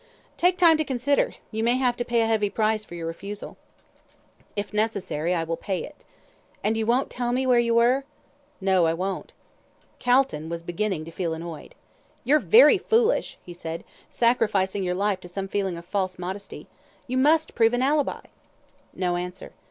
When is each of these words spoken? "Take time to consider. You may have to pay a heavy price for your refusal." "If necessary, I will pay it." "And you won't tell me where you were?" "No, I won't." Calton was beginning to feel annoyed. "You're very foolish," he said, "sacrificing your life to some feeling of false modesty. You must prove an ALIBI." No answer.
"Take 0.35 0.57
time 0.57 0.77
to 0.77 0.83
consider. 0.83 1.35
You 1.51 1.63
may 1.63 1.75
have 1.75 1.95
to 1.97 2.03
pay 2.03 2.21
a 2.21 2.25
heavy 2.25 2.49
price 2.49 2.83
for 2.83 2.95
your 2.95 3.05
refusal." 3.05 3.55
"If 4.55 4.73
necessary, 4.73 5.31
I 5.35 5.43
will 5.43 5.57
pay 5.57 5.83
it." 5.83 6.03
"And 6.63 6.75
you 6.75 6.87
won't 6.87 7.11
tell 7.11 7.31
me 7.31 7.45
where 7.45 7.59
you 7.59 7.75
were?" 7.75 8.03
"No, 8.59 8.87
I 8.87 8.95
won't." 8.95 9.31
Calton 9.99 10.49
was 10.49 10.63
beginning 10.63 11.05
to 11.05 11.11
feel 11.11 11.35
annoyed. 11.35 11.75
"You're 12.23 12.39
very 12.39 12.79
foolish," 12.79 13.37
he 13.45 13.53
said, 13.53 13.83
"sacrificing 14.09 14.81
your 14.81 14.95
life 14.95 15.19
to 15.19 15.27
some 15.27 15.47
feeling 15.47 15.77
of 15.77 15.85
false 15.85 16.17
modesty. 16.17 16.65
You 17.05 17.19
must 17.19 17.53
prove 17.53 17.73
an 17.75 17.83
ALIBI." 17.83 18.25
No 18.95 19.17
answer. 19.17 19.51